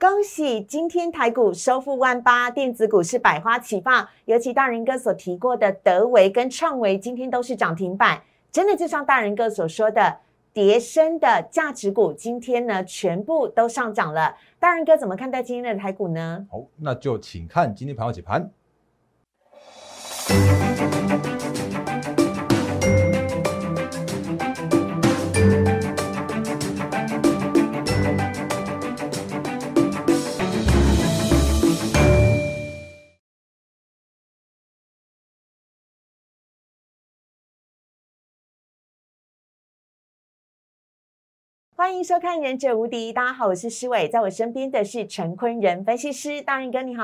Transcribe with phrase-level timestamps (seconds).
[0.00, 8.22] 恭喜今天台股收复万八，电子股是百花齐放，尤其大人哥所提过的德维跟创维今天都是涨停板，
[8.52, 10.18] 真的就像大人哥所说的，
[10.52, 14.36] 叠升的价值股今天呢全部都上涨了。
[14.60, 16.46] 大人哥怎么看待今天的台股呢？
[16.48, 18.48] 好，那就请看今天盘后解盘。
[41.88, 47.02] 欢迎收看《忍者无敌》，大家好，我是施伟，在我身边的是陈坤仁分析师，大人哥你好，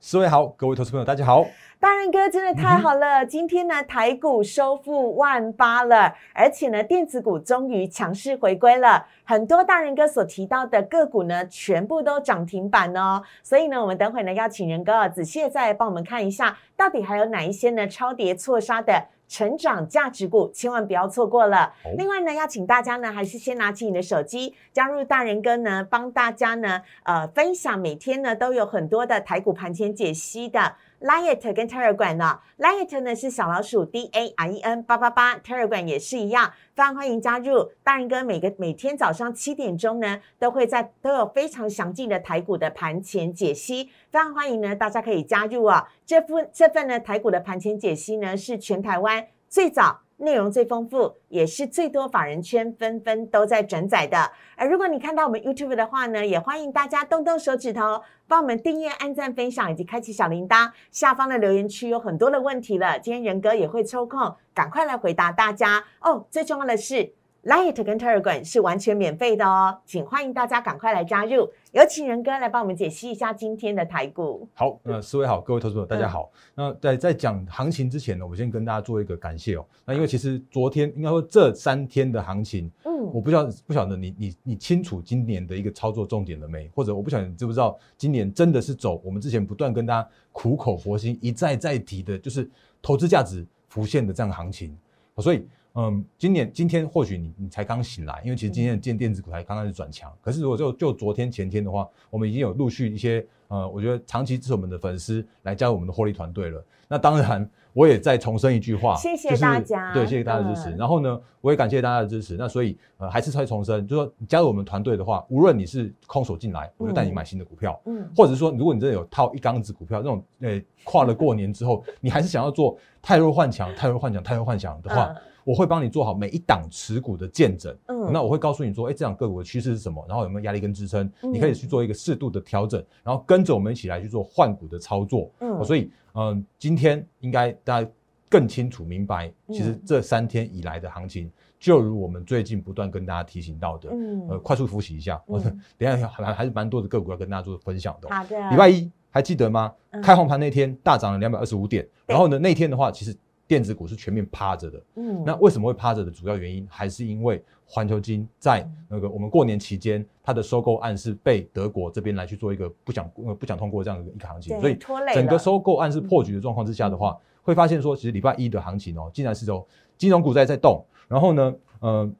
[0.00, 1.46] 施伟好，各位投资朋友大家好，
[1.80, 19.06] 大人哥真的太好了，今天呢台股收复万八了，而且呢电子股终于强势回归了，很多大人哥所提到的个股呢全部都涨停板哦，所以呢我们等会呢要请仁哥仔细的再帮我们看一下，到底还有哪一些呢超跌错杀的。
[19.32, 21.72] 成长价值股千万不要错过了。
[21.96, 30.74] 另外呢，要请大家呢，还是先拿起你的手机，加入大人哥呢，帮大家呢，呃，分享每天呢都有很多的台股盘前解析的。
[31.02, 37.70] Liet 跟 Telegram 呢，liet 呢是小老鼠 D A R E N 八八八，Telegram 也是一样，非常欢迎加入。
[37.82, 45.84] 大人哥每个每天早上七点钟呢，都会在都有非常详尽的台股的盘前解析，非常欢迎呢，大家可以加入哦。
[46.06, 50.00] 这份这份呢台股的盘前解析呢，是全台湾最早。
[50.22, 54.30] 内容最丰富，也是最多法人圈纷纷都在转载的。
[54.56, 60.70] 而如果你看到我们 YouTube 的话呢，也欢迎大家动动手指头，帮我们订阅、按赞、分享以及开启小铃铛。
[60.90, 66.24] 下方的留言区有很多的问题了，今天仁哥也会抽空赶快来回答大家哦。
[66.30, 67.12] 最重要的是。
[67.44, 71.50] Light 跟 Telegram 是完全免费的哦，请欢迎大家赶快来加入。
[71.72, 74.46] 有请仁哥来帮我们解析一下今天的台股。
[74.52, 76.30] 好，那四位好，各位投资者大家好。
[76.54, 79.64] 那在在讲行情之前呢，我先跟大家做一个感谢哦。
[79.86, 86.70] 那因为其实昨天应该说这三天的行情，嗯，我不知道不晓得你你你清楚今年的一个操作重点了没？
[86.74, 92.50] 或者我不晓得你知不知道今年真的是走我们之前不断跟大家苦口婆心一再再提的，就是
[92.82, 94.76] 投资价值浮现的这样行情。
[95.16, 95.48] 所以。
[95.74, 100.12] 嗯，今年今天或许你你才刚醒来，因为其实今天的电电子股才刚开始转强。
[100.20, 106.62] 可是如果就就昨天前天的话，我们已经有陆续一些呃，我觉得长期支持我们的粉丝来加入我们的获利团队了。
[106.88, 110.70] 那当然，我也再重申一句话，谢谢大家，对，谢谢大家的支持。
[110.76, 112.36] 然后呢，我也感谢大家的支持。
[112.36, 125.14] 那所以呃，还是再重申，就说加入我们团队的话，无论你是空手进来，我就带你买新的股票，嗯，或者是说如果你真的有套一缸子股票，那种呃跨了过年之后，你还是想要做 太弱幻想、太弱幻想、太弱幻想的话。
[125.44, 137.90] 我会帮你做好每一档持股的见证，嗯，那我会告诉你说，哎，这档个股的趋势是什么，然后有没有压力跟支撑，你可以去做一个适度的调整，然后跟着我们一起来去做换股的操作，嗯，所以，嗯，今天应该大家
[138.28, 145.40] 更清楚明白，其实这三天以来的行情，就如我们最近不断跟大家提醒到的，嗯，呃，快速复习一下，我
[145.76, 149.72] 等下还 还是蛮多的个股要跟大家做分享的，好的，礼拜一还记得吗？
[150.02, 153.16] 开红盘那天大涨了两百二十五点，然后呢，那天的话其实。
[153.52, 156.10] 电子股是全面趴着的，嗯，那为什么会趴着的？
[156.10, 164.78] 主要原因，还是因为环球金在那个我们过年期间，它的收购案是被德国这边来去做一个不想呃不想通过这样的一个行情，所以
[165.12, 169.62] 整个收购案是破局的状况之下的话，会发现说，其实礼拜一的行情哦，竟然是由
[169.98, 172.10] 金融股在在动，然后呢，呃。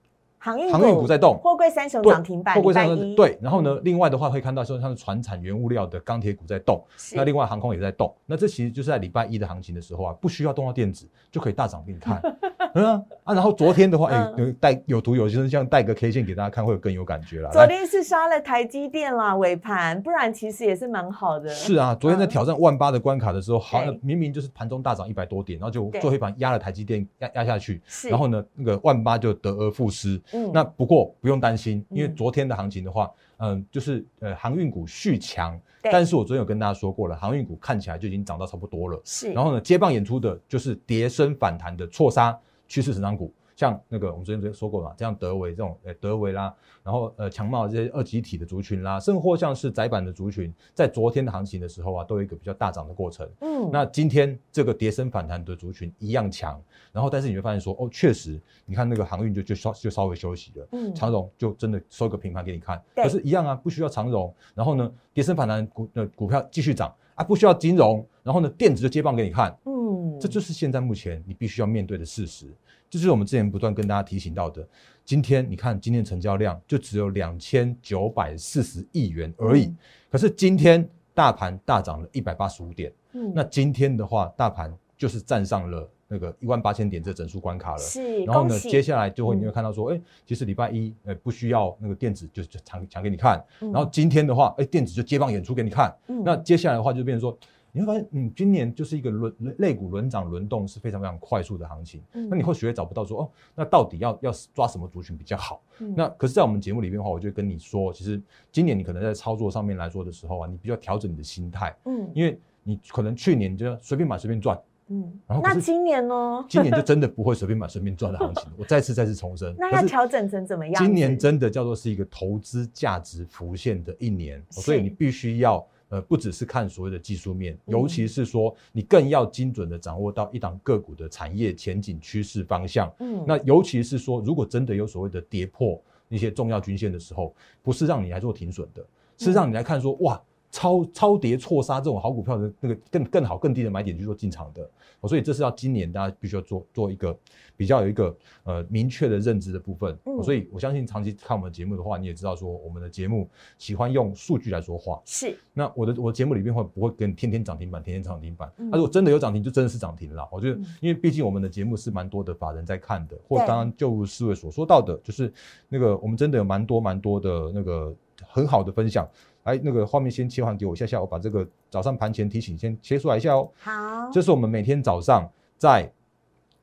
[0.43, 12.21] 航运股在动，货柜三雄涨停板，货柜三雄对，然后呢，另外的话会看到说像是船产原物料的钢铁股在动，那另外航空也在动，那这其实就是在礼拜一的行情的时候啊，不需要动到电子就可以大涨给你看。
[12.75, 12.87] 嗯
[13.23, 17.51] 啊，然后昨天的话，哎，带有图有真，像带个 K 线给大家看，会更有感觉了。
[17.53, 21.51] 昨天是杀了台积电啦尾盘，不然其实也是蛮好的。
[21.51, 30.19] 是啊，昨天在挑战万八的关卡的时候，好，明明就是盘中大涨一百多点，然后就做黑盘压了台积电压压下去，然后呢，那个万八就得而复失。
[30.33, 39.01] 嗯，那不过不用担心，因为昨天的行情的话，嗯，就是呃航运股续强，但是我昨天有跟大家说过了，航运股看起来就已经涨到差不多了。
[39.05, 42.39] 是，然后呢，接棒演出的就是跌升反弹的错杀。
[42.69, 53.29] 趋势成长股，像那个我们之前之前说过嘛，像德维这种，诶德维啦，然后呃强茂这些二级体的族群啦，甚或像是窄板的族群，在昨天的行情的时候啊，都有一个比较大涨的过程。
[53.41, 56.61] 嗯，那今天这个跌升反弹的族群一样强，
[56.93, 72.53] 然后但是你会发现说，哦，确实，你看那个航运就就稍就稍微休息了，嗯，长荣就真的收个平盘给你看，可是，一样啊，不需要长荣，然后呢，跌升反弹股的股票继续涨啊，不需要金融，然后呢，电子就接棒给你看，嗯，这就是现在目前你必须要面对的事实。
[72.93, 74.69] 这就是我们之前不断跟大家提醒到的。
[75.03, 79.75] 今天你看，今天成交量就只有两千九百四十亿元而已。
[80.11, 82.93] 可是今天大盘大涨了一百八十五点。
[83.13, 87.79] 嗯，那今天的话，大盘就是站上了那个一万八千点这整数关卡了。
[87.79, 93.43] 是，然后呢，接下来就会你会看到说，哎，其实礼拜一，呃，不需要那个电子就就抢抢给你看。
[93.59, 95.91] 然后今天的话，哎，电子就接棒演出给你看。
[96.23, 97.35] 那接下来的话就变成说。
[97.75, 102.03] 你会发现，嗯，今年就是一个轮类股轮涨轮动是非常非常快速的行情。
[102.13, 105.63] 那你或许会找不到说，哦，那到底要要抓什么族群比较好？
[105.97, 108.21] 那可是，在我们节目里面的话，我就跟你说，其实
[108.53, 111.75] 今年你可能在操作上面来说的时候啊，你必须要调整你的心态。
[111.87, 114.61] 嗯，因为你可能去年就随便买随便赚。
[114.89, 116.45] 嗯，然后那今年呢？
[116.51, 118.53] 今年就真的不会随便买随便赚的行情。
[118.59, 120.85] 我再次再次重申， 那要调整成怎么样？
[120.85, 125.67] 今年真的叫做是一个投资价值浮现的一年，所以你必须要。
[125.93, 132.91] 呃，不只是看所谓的技术面，尤其是说你更要精准的掌握到一档个股的产业前景趋势方向。
[133.01, 135.79] 嗯，那尤其是说，如果真的有所谓的跌破
[136.09, 138.83] 那些重要均线的时候，不是让你来做停损的，
[139.19, 140.19] 是让你来看说，哇。
[140.53, 144.71] 超超跌错杀这种好股票的那个更更好更低的买点去做进场的，
[145.09, 147.17] 所以这是要今年大家必须要做做一个
[147.57, 148.15] 比较有一个
[148.45, 149.99] 呃明确的认知的部分。
[150.23, 153.27] 所以我相信长期看我们的节目的话，你也知道说我们的节目
[153.57, 155.01] 喜欢用数据来说话。
[155.07, 155.35] 是。
[155.55, 158.53] 那我的我的节目里面会不会跟天天涨停板，天天涨停板？
[158.59, 160.29] 那如果真的有涨停，就真的是涨停了。
[160.31, 165.33] 我觉得，因为毕竟我们的节目是蛮多的法人在看的，或刚刚就如四位所说到的，就是
[165.71, 167.95] 那个我们真的有蛮多蛮多的那个
[168.27, 169.09] 很好的分享。
[169.45, 173.51] 哎，那个画面先切换给我一下下，我把这个早上盘前提醒先切出来一下哦。
[173.59, 173.73] 好，
[174.13, 175.29] 这是我们每天早上
[175.59, 175.91] 在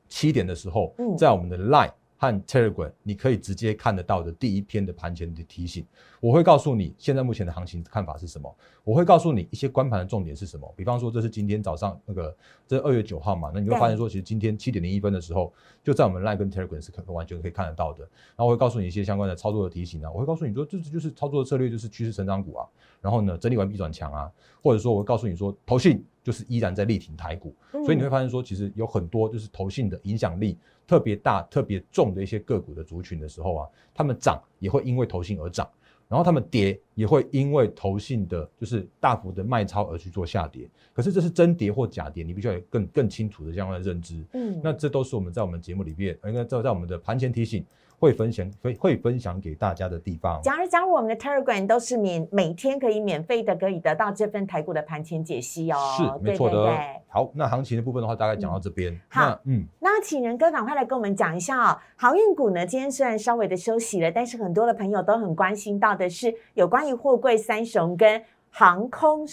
[0.08, 1.92] 七点的时候，在我们的 Line。
[2.20, 5.86] 和 Telegram，你可以直接看得到的第一篇的盘前的提醒，
[6.20, 10.70] 我会告诉你现在目前的行情看法是什么，我会告诉你一些关盘的重点是什么。
[10.76, 12.36] 比方说，这是今天早上那个，
[12.66, 15.50] 这是二月九号嘛，那你会发现说，其实今天七点零一分的时候，
[15.82, 18.00] 就在我们 Line 跟 Telegram 是可完全可以看得到的。
[18.00, 22.66] 然后我会告诉你一些相关的操作的提醒啊，我会告诉你说，这就是操作的策略，就是趋势成长股啊。
[23.00, 24.30] 然后呢，整理完必转强啊，
[24.62, 30.58] 或者说我会告诉你说，投信就是依然在力挺台股，所以你会发现说，其实有很多就是投信的影响力。
[30.90, 35.70] 特别大、特别重的一些个股的族群的时候啊，他们涨也会因为投信而涨，
[36.08, 40.68] 然后他们跌也会因为投信的，就是大幅的卖超而去做下跌。
[40.92, 44.26] 可是这是真跌或假跌，你必须要有更更清楚的相关的认知。
[44.32, 47.64] 嗯，那这都是我们在我们节目里面，应该在在我们的盘前提醒。
[48.00, 50.40] 会分享会会分享给大家的地方。
[50.42, 55.76] 假如加入我们的 Telegram 都是免每天可以免费的，可以得到这份台股的盘前解析哦。
[55.96, 56.74] 是没错的。
[57.08, 58.98] 好，那行情的部分的话，大概讲到这边。
[59.08, 61.78] 好，嗯，那请仁哥赶快来跟我们讲一下哦。
[61.96, 69.26] 航运股呢，今天虽然稍微的休息了，但是很多的朋友都很关心到的是有关于货柜三雄跟航空。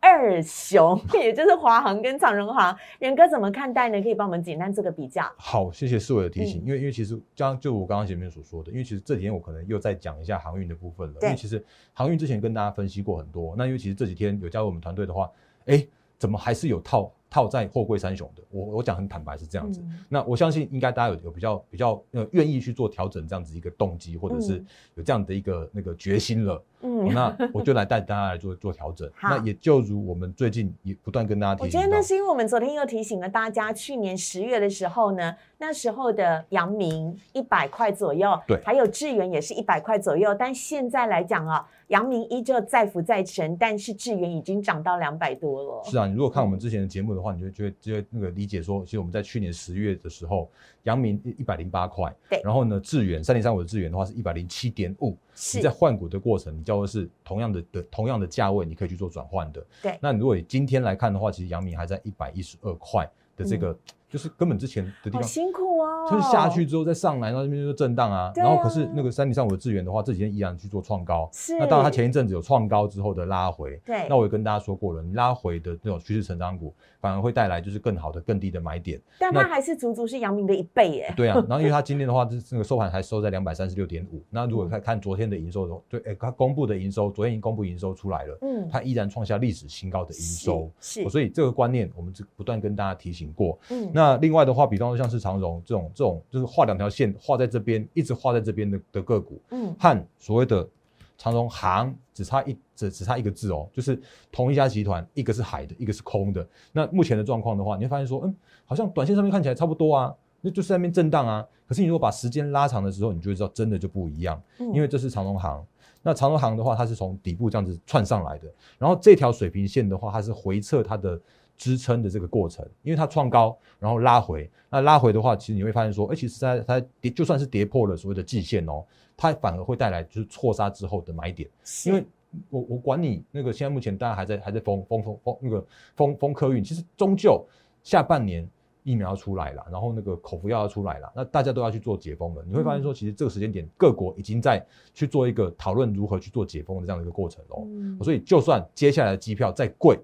[0.00, 4.00] 二雄， 也就是华航跟长荣航，仁哥怎么看待呢？
[4.02, 5.22] 可以帮我们简单做个比较。
[5.36, 6.62] 好，谢谢四位的提醒。
[6.64, 11.14] 因为因为其实刚就我刚刚前面所说的，因为其实这几天我可能又再讲一下航运的部分了。
[11.22, 15.30] 因为其实航运之前跟大家分析过很多，那因为其实这几天有加入我们团队的话，
[15.66, 15.86] 哎，
[16.18, 17.12] 怎么还是有套？
[17.36, 19.84] 套在货柜三雄的，我我讲很坦白是这样子。
[20.08, 26.64] 那我相信应该大家有有比较比较呃愿意去做调整这样子一个动机，或者是有这样的一个那个决心了。
[26.80, 29.10] 嗯，那我就来带大家来做做调整。
[29.22, 31.78] 那也就如我们最近也不断跟大家提醒。
[31.80, 41.66] 我觉得那是因为我们昨天又提醒了大家，去年十月的时候呢，那时候的阳明一百块左右，对，还有智源也是一百块左右，但现在来讲啊。
[41.88, 45.84] 阳明依旧在浮在沉，但是智源已经涨到两百多了。
[45.84, 50.50] 是啊，你如果看我们之前的节目的话，你就觉得就会那个理解说，其实我们在去年十月的时候，
[50.82, 55.16] 阳明一百零八块，对，然后呢，智源三零三五的智源的话是一百零七点五，
[55.54, 59.64] 你在换股的过程，你叫做是同样的的同样的价位，你可以去做转换的。
[59.80, 63.78] 对，那如果今天来看的话，其实阳明还在一百一十二块的这个。
[64.08, 68.32] 就是根本之前的地方辛苦哦，就是下去之后再上来，然后那边就震荡啊。
[68.36, 71.28] 然后可是那个三零三五的资源的话，这几天依然去做创高。
[71.32, 71.58] 是。
[71.58, 73.80] 那当然，它前一阵子有创高之后的拉回。
[73.84, 74.06] 对。
[74.08, 79.00] 那我也跟大家说过了，你拉回的那种趋势成长股，反而会带来就是更好的、更低的买点。
[79.18, 81.12] 但它还是足足是阳明的一倍耶。
[81.16, 81.34] 对啊。
[81.48, 84.22] 然后因为它 今天的话，这那个收盘还收在两百三十六点五。
[84.30, 88.38] 那如果看看昨天的营收的话，对，哎，它公布的营收，昨天已经公布营收出来了。
[88.42, 88.68] 嗯。
[88.70, 90.70] 它依然创下历史新高的营收。
[90.80, 91.08] 是。
[91.08, 93.58] 所以这个观念，我们就不断跟大家提醒过。
[93.70, 93.90] 嗯。
[93.96, 94.76] 那另外的话，比。
[94.76, 100.68] 方说像是长荣这种这种，就是画两条线画在这边，一直画在这边的的个股，嗯，和所谓的
[101.16, 103.98] 长荣行只差一只只差一个字哦，就是
[104.30, 106.46] 同一家集团，一个是海的，一个是空的。
[106.72, 108.36] 那目前的状况的话，你会发现说，嗯，
[108.66, 111.42] 好像短线上面看起来差不多啊，那就是在那边震荡啊。
[111.66, 115.64] 可是你如果把时间拉长的时候，你就会知道真的就不一样，因为这是长荣行。
[116.02, 118.46] 那长荣行的话，它是从底部这样子窜上来的，
[118.78, 121.18] 然后这条水平线的话，它是回测它的。
[121.56, 128.84] 支撑的这个过程，因为它创高然后拉回，那拉回的话，其实你会发现说，哎，其实它它跌就算是跌破了所谓的季线哦，
[129.16, 131.48] 它反而会带来就是错杀之后的买点，
[131.84, 132.04] 因为
[132.50, 137.44] 我我管你那个现在目前大家还在还在封封封封那个封封客运，其实终究
[137.82, 138.48] 下半年。
[138.86, 142.44] 疫苗要出来了，然后那个口服药要出来了，那大家都要去做解封了。
[142.46, 147.66] 你会发现说，其实这个时间点，各国已经在去做一个讨论如何去做解封的这样的一个过程喽。
[148.04, 149.98] 所以，就算接下来的机票再贵，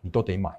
[0.00, 0.58] 你都得买。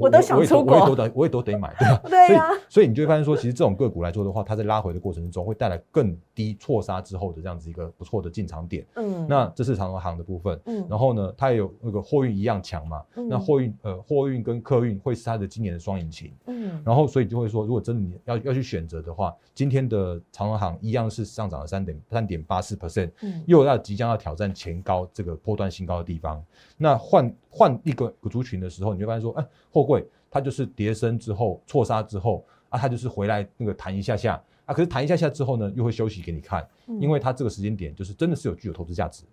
[0.00, 2.02] 我都想出国，我也都得，我也都得买，对吧？
[2.08, 2.48] 对呀。
[2.68, 8.86] 所以你就会发现说，其实这种个股来做的话，它在拉回的过程中，会带来更低错杀之后的这样子一个不错的进场点。
[8.96, 9.26] 嗯。
[9.28, 10.58] 那这是长荣航的部分。
[10.66, 10.86] 嗯。
[10.88, 13.02] 然后呢，它也有那个货运一样强嘛。
[13.16, 13.28] 嗯。
[13.28, 16.32] 那货运呃，货运跟客运会是它的今年的双引擎。
[16.46, 16.82] 嗯。
[16.84, 23.10] 然后，所以就会说，如果真的你要要去选择的话，今天的长荣航一样是上涨了三点三点八四 percent，
[23.46, 26.42] 又要即将要挑战前高这个波段新高的地方。
[26.76, 30.06] 那换换一个族群的时候，你会发现说，哎，货柜。
[30.32, 36.64] 它就是跌升之后错杀之后啊，它就是回来那个弹一下下啊，可是弹一下下之后呢，又会休息给你看，
[37.00, 39.24] 因为它这个时间点就是真的是有具有投资价值，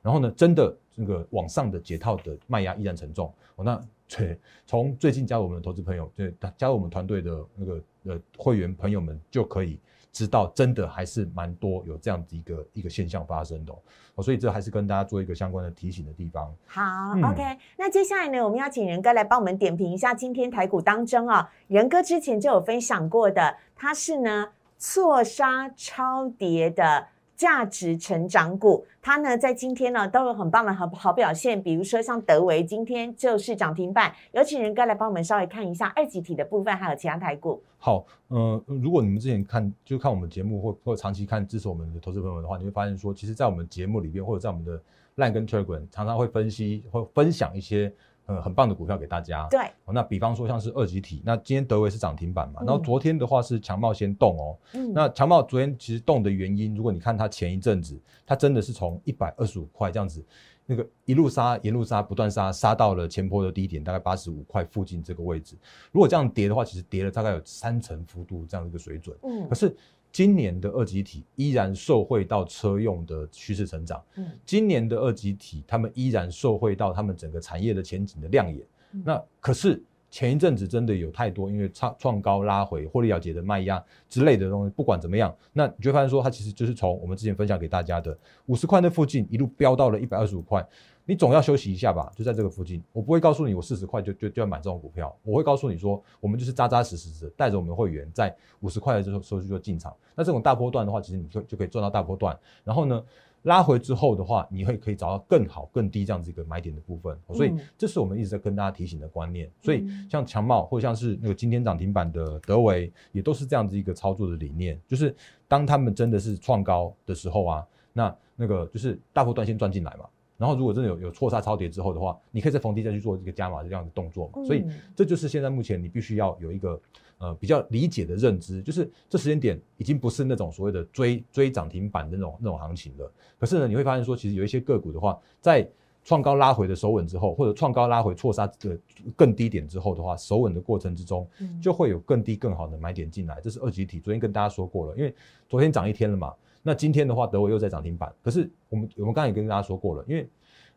[0.00, 3.34] 然后呢，真的那个往上的解套的卖压依然沉重。
[3.56, 9.80] 哦，那 对，从最近加入我们的投资朋友，对加入我们团队的那个呃会员朋友们就可以。
[10.14, 13.74] 知道真的还是蛮多有这样子一个一个现象发生的
[14.14, 16.54] 哦，所以这还是跟大家做一个相关的提醒的地方。
[16.68, 16.82] 好
[17.28, 27.08] ，OK，那接下来呢，我们要请仁哥来帮我们点评一下今天台股当中啊，仁哥之前就有分享过的，它是呢错杀超跌的。
[27.44, 34.10] 价值成长股，它呢在今天呢都有很棒的好好表现，比如说像德维今天就是涨停板。
[34.32, 37.62] 有请仁哥来帮我们稍微看一下二级体的部分，还有其他台股。
[37.76, 44.80] 好，呃，如果你们之前看就看我们节目或或长期看支持我们的投资朋友的话，你会发现说，其实，在我们节目里边或者在我们的
[45.16, 47.92] Line 跟 Telegram 常常会分析会分享一些。
[48.26, 49.46] 呃，很棒的股票给大家。
[49.50, 49.60] 对，
[49.92, 54.58] 那比方说像是二级体，那今天德维是涨停板嘛，然后昨天的话是强茂先动哦。
[54.72, 60.24] 嗯，那强茂昨天其实动的原因，如果你看它前一阵子，它真的是从一百二十五块这样子，
[60.64, 65.56] 那个一路杀，一路杀，不断杀，杀到了前坡的低点，大概八十五块附近这个位置。
[65.92, 69.16] 如果这样跌的话，其实跌了大概有三成幅度这样的一个水准。
[69.22, 69.76] 嗯，可是。
[70.14, 78.64] 今年的二级体依然受惠到车用的趋势成长，嗯，今年的二级体他们依然受惠到他们整个产业的前景的亮眼。
[79.04, 88.16] 那可是前一阵子真的有太多因为创创高拉回获利了结的卖压之类的东西，不管怎么样，那你就发现说它其实就是从我们之前分享给大家的
[88.46, 90.64] 五十块那附近一路飙到了一百二十五块。
[91.06, 92.82] 你总要休息一下吧，就在这个附近。
[92.92, 99.94] 我不会告诉你我四十块就就就要买这种股票，我会告诉你说，我们就是扎扎实实的带着我们的会员在五十块的时候时候就进场。
[100.14, 102.38] 那这种大波段的话，其实你就就可以赚到大波段。
[102.64, 103.04] 然后呢，
[103.42, 107.18] 拉回之后的话，你会可以找到更好更低这样子一个买点的部分。
[107.34, 109.50] 所以这是我们一直在跟大家提醒的观念。
[109.60, 115.14] 所以像强茂或像是那个今天涨停板的德维，也都是这样子一个操作的理念，就是
[115.46, 120.06] 当他们真的是创高的时候啊，那那个就是大波段先赚进来嘛。
[120.36, 124.44] 然后，如果真的有有错杀超跌之后的话，你可以在逢低再去做这个加码这样的动作嘛。
[124.44, 124.64] 所以，
[124.94, 126.80] 这就是现在目前你必须要有一个
[127.18, 133.12] 呃比较理解的认知，就是这时间点已经不是那种所谓的追追涨停板的那种那种行情了。
[133.38, 135.68] 可是呢，你会发现说，其实有一些个股的话，在
[136.02, 138.76] 创高拉回的首稳之后，或者创高拉回错杀的
[139.14, 141.26] 更低点之后的话，首稳的过程之中，
[141.62, 143.40] 就会有更低更好的买点进来。
[143.40, 145.14] 这是二级体，昨天跟大家说过了，因为
[145.48, 146.34] 昨天涨一天了嘛。
[146.66, 148.10] 那今天的话，德伟又在涨停板。
[148.22, 150.26] 可是我们我们刚才也跟大家说过了，因为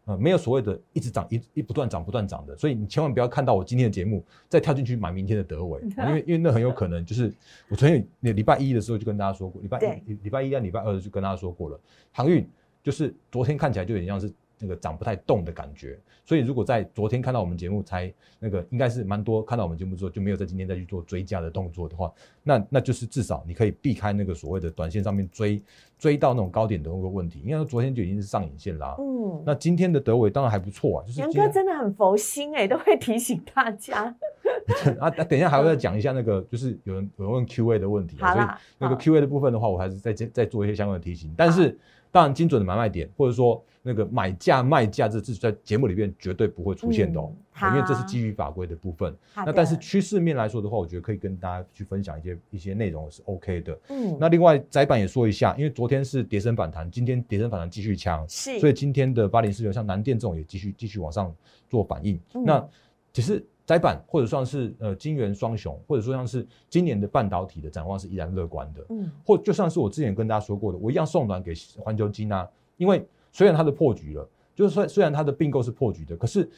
[0.04, 7.34] 呃没有所谓的一直涨一一不断涨不断涨的，所以你千万不要看到我今天的节目再跳进去买明天的德伟， 因为因为那很有可能就是
[7.70, 11.80] 我昨天那礼拜一的时候就跟大家说过，礼拜一礼拜一啊礼拜二就跟大家说过了，
[12.12, 12.48] 航运
[12.84, 14.32] 就是昨天看起来就有点像是。
[14.60, 22.12] 那个涨不太动的感觉，所以如果在昨天看到我们节目才那个应该是蛮多看到我们节目之后就没有在今天再去做追加的动作的话，
[22.48, 25.62] 那那就是至少你可以避开那个所谓的短线上面追
[26.00, 27.44] 追到那种高点的那个问题。
[27.46, 34.16] 因为昨天就已经是上影线啦，嗯，那今天的德伟当然还不错啊，就是杨哥真的很佛心哎，都会提醒大家。
[35.00, 38.46] 啊，等一下还会再讲一下那个，就是有人有人问 Q A 的问题，所以
[38.80, 41.78] 那个 Q A 的部分的话，我还是再再做一些相关的提醒，但是。
[42.10, 49.16] 当然，精准的买卖点，或者说那个买价卖价，这是在节目里面绝对不会出现的哦，因为这是基于法规的部分。
[49.36, 53.80] 那但是趋势面来说的话，我觉得可以跟大家去分享一些一些内容是 OK 的。
[53.90, 61.34] 嗯，那另外窄板也说一下，因为昨天是跌升反弹，今天跌升反弹继续强，是，所以今天的八零四九像南电这种也继续继续往上
[61.70, 62.20] 做反应。
[62.46, 62.68] 那
[63.14, 63.44] 其实。
[63.68, 76.50] 窄板或者算是呃金元双雄，或者说像是今年的半导体的展望是依然乐观的，嗯，或就像是我之前跟大家说过的，我一样送暖给环球金啊，因为虽然它的破局了，就是说虽然它的并购是破局的，可是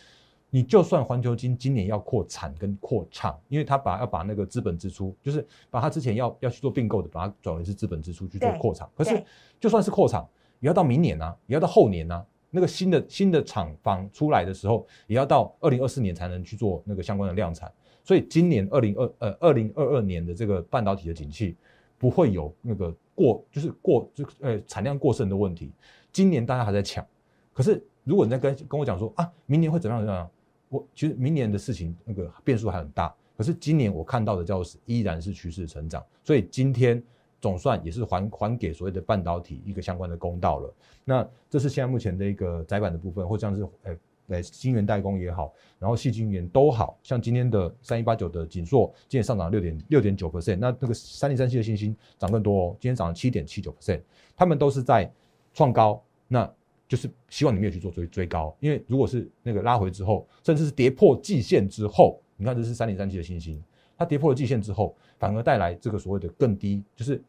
[0.50, 8.90] 你就算环球金今年要扩产跟扩厂，因为他把要把那个资本支出，就是把他之前要要去做并购的，把它转为是资本支出去做扩厂。
[8.96, 9.24] 可是
[9.60, 10.28] 就算是扩厂，
[10.60, 12.26] 也要到明年啊，也要到后年啊。
[12.52, 17.72] 那个新的新的厂房出来的时候，也要到二零二四年才能去做那个相关的量产。
[18.04, 21.56] 所以今年二零二呃二零二二年的这个半导体的景气
[22.00, 25.72] 不会有那个过就是过就呃产量过剩的问题。
[26.12, 27.06] 今年大家还在抢，
[27.54, 30.28] 可是如果你在跟跟我讲说啊，明年会怎么样怎么样？
[30.70, 37.02] 我其实明年的事情那个变数还很大，可是今年我看到的叫是依然是趋势成长，所以今天
[37.42, 40.74] 总算也是还还给所谓的半导体一个相关的公道了。
[41.04, 43.98] 那这是现在目前的一个窄板的部分，或像是诶
[44.28, 54.02] 诶晶圆代工也好，然后细晶圆都好像今天的三一八九的锦硕今天上涨六点六点九 percent，那那个三零三七的信心涨更多哦，今天涨了七点七九 percent，
[54.36, 55.12] 他们都是在
[55.54, 56.48] 创高那。
[56.90, 63.64] 就是希望你没有去做追追高，因为如果是那个拉回之后，甚至是跌破季线之后，你看这是三零三七的信心，
[63.96, 67.22] 它跌破了季线之后，反而带来这个所谓的更低，就是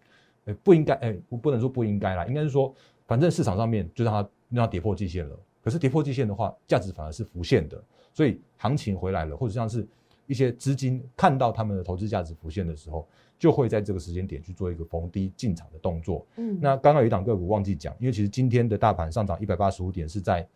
[0.47, 2.75] 呃不应该，哎不不能说不应该啦，应该是说
[3.07, 9.87] 反正市场上面就让它让它跌破季线了，可是跌破季线的话，价值反而是浮现的，所以行情回来了，或者像是
[10.27, 13.07] 一些资金看到他们的投资价值浮现的时候。
[13.41, 16.27] 就会在这个时间点去做一个逢低进场的动作。
[16.37, 20.47] 嗯，那刚刚有一档个股忘记讲，因为其实今天的大盘上涨一百八十五点是在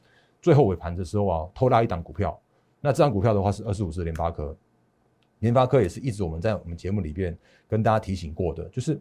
[0.42, 2.38] 最后尾盘的时候啊，偷拉一档股票。
[2.82, 4.54] 那这档股票的话是二十五只联发科，
[5.38, 7.34] 联发科也是一直我们在我们节目里边
[7.66, 9.00] 跟大家提醒过的，就是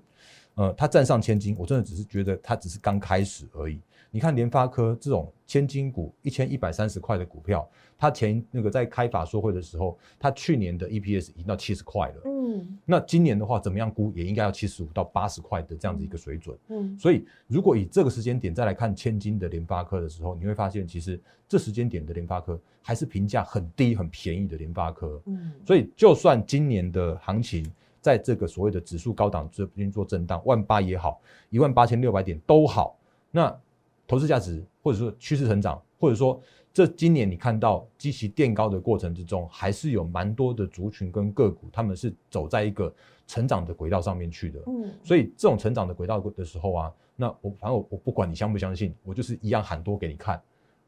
[0.56, 3.82] 呃，它站上千金，我真的只是觉得它只是刚开始而已。
[4.14, 7.68] 你看联发科这种千金股，一千一百三十块的股票，
[7.98, 12.22] 它前那个在开法说会的时候，它去年的 EPS 已经到七十块了。
[12.26, 16.56] 嗯，那今年的话，怎么样估也应该要七十五到八十块的这样子一个水准。
[16.68, 25.20] 嗯，所以如果以这个时间点再来看千金的联发科的时候，你会发现其实这时间点的联发科还是评价很低、很便宜的联发科。
[25.26, 27.66] 嗯，所以就算今年的行情
[28.00, 32.96] 在这个所谓的指数高档这边做震荡，万八也好，一万八千六百点都好，
[33.32, 33.60] 那。
[34.08, 36.42] 投资价值，或者说趋势成长，或者说
[36.74, 42.94] 这今年你看到基期垫高的过程之中，还是有蛮多的族群跟个股，他们是走在一个
[43.28, 44.60] 成长的轨道上面去的。
[44.68, 50.42] 嗯，所以这种成长的轨道的时候啊，那我反正我我不管你相不相信，我就是一样喊多给你看。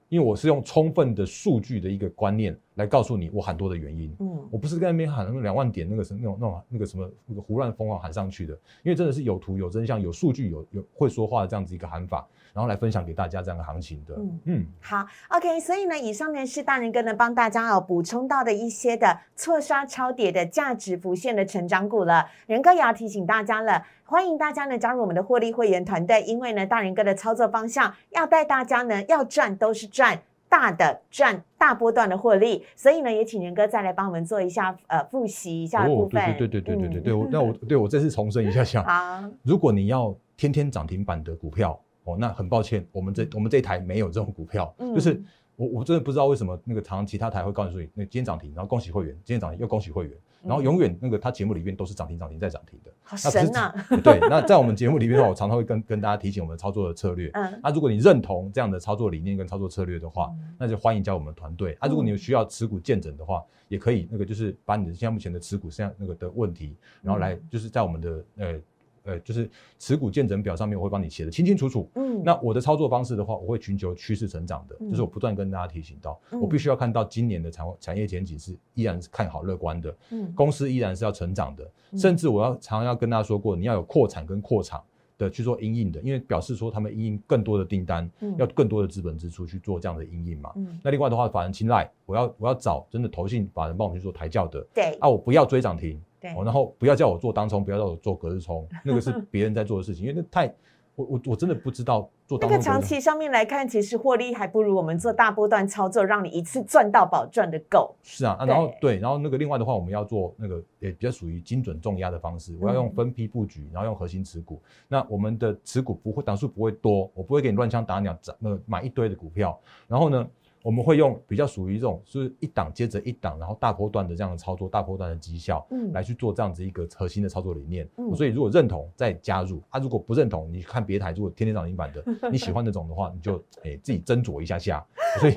[0.10, 14.39] 因为我是用充分的数据的一个观念来告诉你我喊多的原因，嗯，我不是在那边喊那两万点那个什那种那种那个什么那个胡乱疯狂喊上去的，因为真的是有图有真相有数据有有会说话的这样子一个喊法，然后来分享给大家这样的行情的，嗯。
[14.46, 23.84] 嗯，好，OK，所以呢，以上呢是大人哥呢帮大家哦补充到的一些的错杀超跌的价值浮现的成长股了，仁哥也要提醒大家了。
[24.08, 36.24] 欢迎大家呢加入我们的获利会员团队，因为呢大人哥的操作方向要带大家呢要赚都是赚大的赚大波段的获利，所以呢也请仁哥再来帮我们做一下呃复习一下部分。
[36.38, 38.84] 对对对对对对对，我那我对我这次重申一下下。
[38.88, 45.20] 好，如果你要天天涨停板的股票哦，那很抱歉，我们这我们这台没有这种股票，就是。
[45.58, 50.13] 我我真的不知道为什么那个常其他台会告诉你，那今天涨停，然后恭喜会员，今天涨停又恭喜会员，
[50.45, 53.73] 然后永远那个他节目里面都是涨停涨停再涨停的，好神呐！
[54.03, 57.29] 对，那在我们节目里面的话，我常常会跟跟大家提醒我们操作的策略。
[57.34, 61.75] 嗯，那如果你认同这样的操作理念跟操作策略的话，那就欢迎加入我们团队。
[61.79, 68.60] 啊，如果你有需要持股见证的话，也可以那个就是把你的现在目前的持股现在那个的问题，然后来就是在我们的呃。
[69.06, 71.89] 呃，就是持股见证表上面，我会帮你写的清清楚楚。
[71.96, 84.84] 嗯，那我的操作方式的话，我会寻求趋势成长的，就是我不断跟大家提醒到，我必须要看到今年的产产业前景是依然是看好乐观的，嗯，公司依然是要成长的，甚至我要常常要跟大家说过，你要有扩产跟扩厂
[85.18, 90.52] 的去做应应的，因为表示说他们应应更多的订单，要更多的资本支出去做这样的应应嘛。
[90.56, 96.02] 嗯，那另外的话，法人青睐，我要我要找真的投信法人帮我们去做抬轿的，对，啊，我不要追涨停。
[96.34, 100.54] 哦，然后不要叫我做当冲，不要叫我做隔日冲，那个是 别人在做的事情，因为那太，
[100.96, 102.38] 我我我真的不知道做。
[102.42, 107.94] 那个长期上面来看，其实获利还不如我们做大波段操作，让你一次赚到宝赚的够。
[108.02, 114.62] 是啊，然后对，然后那个另外的话，我们要做那个也比较属于精准重压的方式，我要用分批布局，然后用核心持股。
[114.88, 120.26] 那我们的持股不会档数不会多，我不会给你乱枪打鸟，那买一堆的股票，然后呢？
[120.65, 127.88] 我们会用比较属于这种，就是一档接着一档，然后大波段的这样的操作，大波段的绩效，嗯，来去做这样子一个核心的操作理念。
[127.97, 134.84] 嗯，所以如果认同再加入，啊，如果不认同，你看别台如果天天涨停板的，你喜欢那种的话，你就诶自己斟酌一下下。
[135.19, 135.36] 所以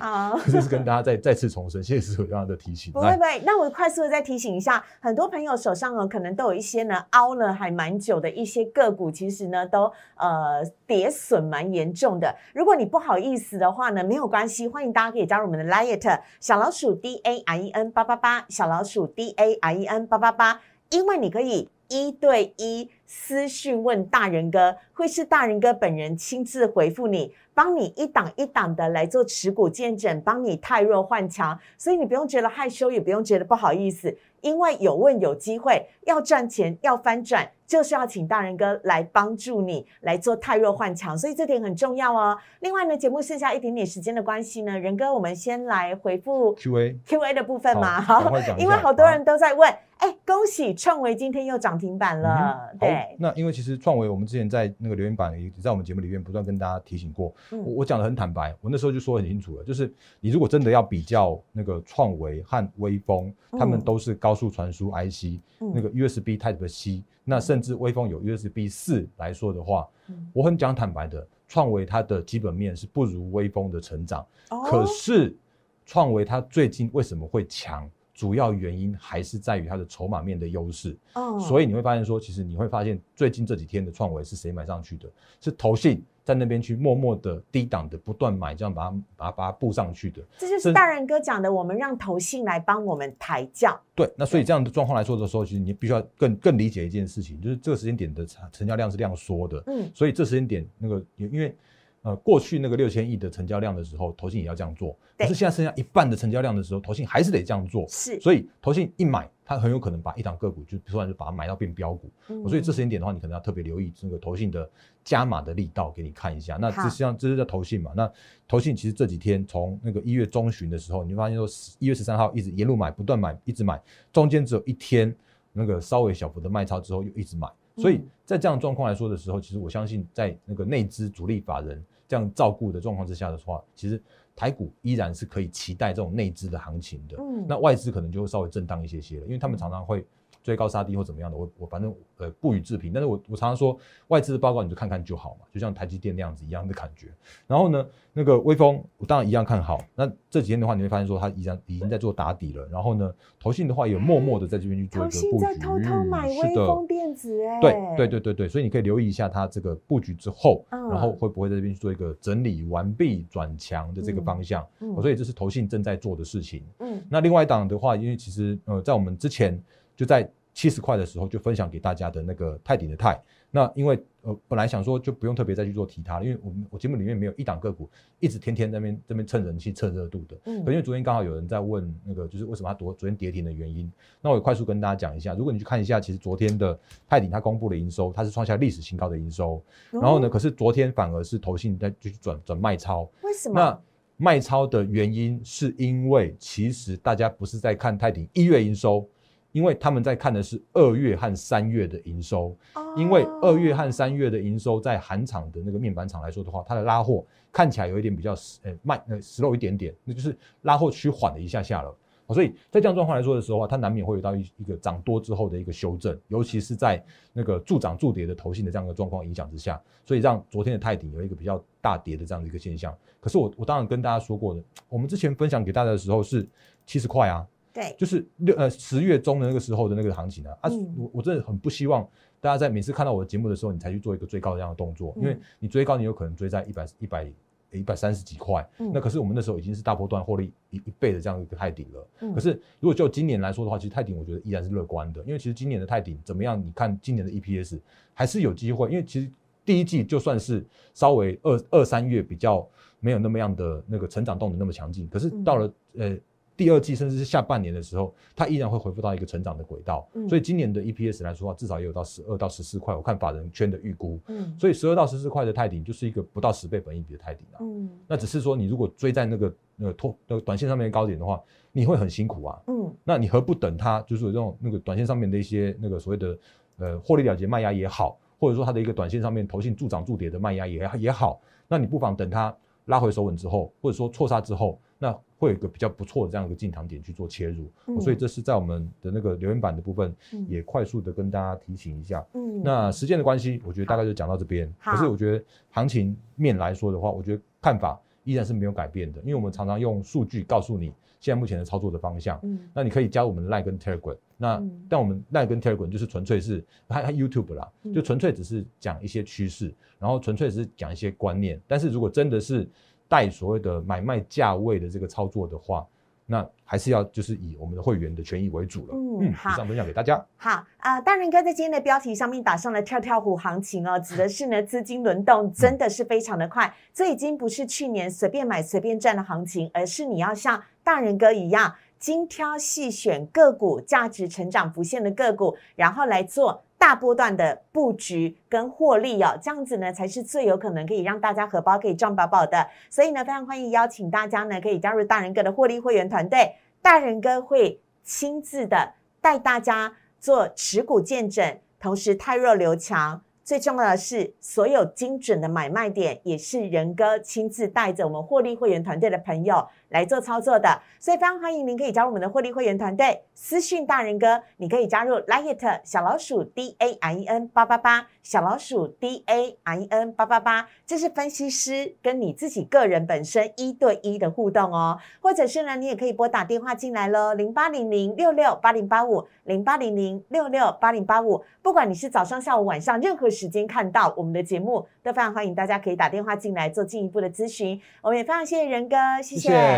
[0.50, 2.90] 这是跟大家再再次重申，谢谢师傅这样的提醒。
[2.90, 12.35] 不会不会，那我快速的再提醒一下，很多朋友手上呢可能都有一些呢凹了还蛮久的一些个股，其实呢都呃跌损蛮严重的。
[12.55, 15.12] 如果你不好意思的话呢，没有关系，欢迎大家。
[15.12, 27.35] 可以加入我们的 Liet 小老鼠 D A i E N 八八八，小老鼠 D A i E N 八八八，因为你可以一对一私讯问大人哥，会是大人哥本人亲自回复你。
[27.55, 42.38] 帮你一档一档的来做持股见证，帮你太弱换强，所以你不用觉得害羞，也不用觉得不好意思，因为有问有机会，要赚钱要翻转，就是要请大人哥来帮助你来做太弱换强，所以这点很重要哦。
[42.61, 49.68] 另外呢，节目剩下一点点时间的关系呢，仁哥，我们先来回复 Q A Q A 的部分嘛，好，因为好多人都在问。
[49.98, 52.72] 哎，恭喜创维今天又涨停板了。
[52.78, 57.34] 对，那因为其实创维我们之前在那个留言板也在我们节目里面不断跟大家提醒过。
[57.50, 69.88] 我我讲的很坦白，我那时候就说很清楚了，就是你如果真的要比较那个创维和微风，他们都是高速传输 IC，那个 USB Type C，那甚至微风有 USB 四来说的话，
[70.32, 74.24] 我很讲坦白的，创维它的基本面是不如微风的成长。
[74.70, 75.37] 可是
[75.84, 77.90] 创维它最近为什么会强？
[78.18, 85.09] 主要原因还是在于它的筹码面的优势，哦，所以你会发现说，其实你会发现最近这几天的创维是谁买上去的？
[85.40, 90.20] 是投信在那边去默默的低档的不断买，这样把它把它把它布上去的。
[90.37, 93.81] 这就是大人哥讲的，我们让投信来帮我们抬轿。
[93.94, 101.54] 对，那所以这样的状况来说的时候，其实你必须要更更理解一件事情，就是这个时间点的成交量是量缩的，嗯，所以这时间点那个因为。
[102.02, 104.96] 呃，过去那个六千亿的成交量的时候，投信也要这样做。
[105.18, 107.87] 可是现在剩下一半的成交量的时候，投信还是得这样做。
[107.88, 112.08] 是，所以投信一买，它很有可能把一档个股就突然就把它买到变标股。
[112.28, 114.70] 嗯所以这时间点的话，你可能要特别留意这个投信的
[115.02, 116.56] 加码的力道，给你看一下。
[116.61, 117.90] 那这实际上这是叫投信嘛？
[117.96, 118.11] 那
[118.46, 121.48] 投信其实这几天从那个一月中旬的时候，你会发现说
[121.80, 123.82] 一月十三号一直沿路买，不断买，一直买，
[124.12, 125.12] 中间只有一天
[125.52, 127.48] 那个稍微小幅的卖超之后又一直买。
[127.78, 131.82] 所以在这样状况来说的时候，其实我相信在那个内资主力法人。
[132.10, 134.02] 这样照顾的状况之下的话，其实
[134.34, 137.18] 台股依然是可以期待这种内资的行情的。
[137.18, 140.02] 嗯，那外资可能就会稍微震荡一些些了，因为他们常常会。
[140.42, 142.92] 追高杀低或怎么样的，我我反正呃不予置评。
[142.92, 147.09] 但是我我常常说外资的报告你就看看就好嘛，就像台积电那样子一样的感觉。
[147.46, 149.85] 然后呢，那个微风我当然一样看好。
[149.94, 152.66] 那这几天的话，你会发现说它已经已经在做打底了。
[152.70, 155.44] 然后呢，投信的话也默默的在这边去做一个布局。
[155.44, 157.61] 在偷偷买微风电子哎。
[157.61, 164.66] 对对对对对，所以你可以留意一下它这个布局之后，然后会不会在这边去做一个整理完毕转强的这个方向。
[164.81, 164.94] 嗯。
[165.03, 166.64] 所以这是投信正在做的事情。
[166.79, 167.03] 嗯。
[167.09, 169.61] 那另外一档的话，因为其实呃在我们之前
[169.98, 170.30] 就在。
[170.54, 173.16] 七十块的时候就分享给大家的那个泰鼎的泰，
[173.52, 183.88] 那因为呃本来想说就不用特别再去做提它了，因为我们我节目里面没有一档个股一直天天那边这边蹭人气蹭热度的，嗯，因为昨天刚好有人在问那个就是为什么它昨昨天跌停的原因，
[184.20, 186.76] 那我也快速跟大家讲一下，如果你去看一下，其实昨天的
[187.08, 193.54] 泰鼎它公布的营收，它是创下历史新高的营收，然后呢，可是昨天反而是投信在就转转卖超，为什么？
[193.54, 193.80] 那
[194.16, 199.08] 卖超的原因是因为其实大家不是在看泰鼎一月营收。
[199.52, 202.56] 因为他们在看的是二月和三月的营收，
[202.96, 211.94] 因为二月和三月的营收在韩厂的那个面板厂来说的话，它的拉货看起来有一点比较呃慢呃 slow 一点点，那就是拉货趋缓了一下下了。
[212.30, 222.94] 所以在这样状况来说的时候啊，它难免会有到一一个涨多之后的一个修正，尤其是在那个助涨助跌的头性的这样的状况影响之下，所以让昨天的泰鼎有一个比较大跌的这样的一个现象。
[223.18, 226.46] 可是我我当然跟大家说过的，我们之前分享给大家的时候是
[226.84, 227.46] 七十块啊。
[227.78, 232.02] 对，就是六呃十月中的那个时候的那个行情啊，啊，我我真的很不希望
[232.40, 237.32] 大家在每次看到我的节目的时候，你才去做一个追高这样的动作，因为你追高，你有可能追在一百一百
[237.70, 242.32] 一百三十几块，那可是我们那时候已经是大波段获利一一倍的这样一个泰鼎了。
[242.34, 246.60] 可是如果就今年来说的话，其实泰鼎我觉得依然是乐观的，因为其实今年的泰鼎怎么样？
[246.60, 247.78] 你看今年的 EPS
[248.12, 249.30] 还是有机会，因为其实
[249.64, 256.18] 第一季就算是稍微二二三月比较没有那么样的那个成长动能那么强劲，可是到了呃。
[256.58, 260.08] 第二季甚至是下半年的时候，它依然会恢复到一个成长的轨道。
[260.28, 262.92] 所以今年的 EPS 来说的话，至少也有到十二到十四块。
[262.96, 267.58] 我看法人圈的预估，嗯，所以十二到十四块的泰鼎就是一个不到十倍本益比的泰鼎啊。
[267.60, 271.40] 嗯，那只是说你如果追在那个那个托那个短线上面的高点的话，
[271.70, 272.60] 你会很辛苦啊。
[272.66, 276.38] 嗯，那你何不等它就是这种那个短线上面的一些那个所谓的
[276.78, 282.52] 呃获利了结卖压也好，或者说它的一个短线上面投信助涨助跌的卖压也也好，那你不妨等它
[282.86, 285.18] 拉回手稳之后，或者说错杀之后，那。
[285.40, 290.12] 会有一个比较不错的这样一个进场点去做切入，所以这是在我们的那个留言板的部分，
[290.48, 292.26] 也快速的跟大家提醒一下。
[292.34, 294.68] 嗯，那时间的关系，我觉得大概就讲到这边。
[294.80, 302.37] 可是我觉得行情面来说的话，我觉得看法依然是没有改变的，因为我们常常用数据告诉你现在目前的操作的方向。
[302.42, 304.16] 嗯，那你可以加入我们的 Line 跟 Telegram。
[304.37, 311.61] 那但我们 Line 跟 Telegram 就是纯粹是它它 YouTube 啦，就纯粹只是讲一些趋势，然后纯粹只是讲一些观念。
[311.68, 312.68] 但是如果真的是
[313.08, 315.86] 带所谓的买卖价位的这个操作的话，
[316.26, 318.94] 那还是要就是以我们的会员的权益为主了。
[318.94, 320.22] 嗯，好，以上分享给大家。
[320.36, 336.62] 好啊，大仁哥在今天的标题上面打上了“跳跳虎行情”哦，指的是呢资金轮动真的是非常的快，这已经不是去年随便买随便赚的行情，而是你要像大仁哥一样精挑细选个股价值成长不限的个股，然后来做。
[336.78, 342.66] 大波段的布局跟获利哦，这样子呢才是最有可能可以让大家荷包可以赚饱饱的。
[342.88, 353.20] 所以呢，非常欢迎邀请大家呢可以加入大人哥的获利会员团队，大人哥会亲自的带大家做持股见证，同时泰弱留强。
[353.44, 383.29] 最重要的是，所有精准的买卖点也是仁哥亲自带着我们获利会员团队的朋友来做操作的，所以非常欢迎您可以加入我们的获利会员团队，私讯大人哥，你可以加入 Lite 小老鼠 D A I N 八八八小老鼠 D A I N 八八八，这是分析师跟你自己个人本身一对一的互动哦，或者是呢，你也可以拨打电话进来喽，零八零零六六八零八五零八零零六六八零八五，不管你是早上、下午、晚上任何。
[383.38, 387.81] 时间看到我们的节目，都非常欢迎大家可以打电话进来做进一步的咨询。
[388.03, 389.77] 我们也非常谢谢仁哥，谢谢。